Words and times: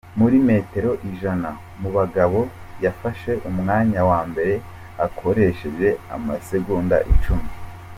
Muri 0.19 0.37
metero 0.49 0.91
ijana 1.09 1.49
mu 1.81 1.89
bagabo, 1.97 2.39
yafashe 2.83 3.31
umwanya 3.49 4.01
wa 4.11 4.19
mbere 4.29 4.53
akoresheje 5.05 5.89
amasegonda 6.15 6.97
icumi 7.13 7.49